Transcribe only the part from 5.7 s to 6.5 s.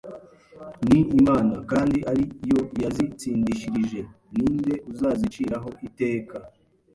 iteka?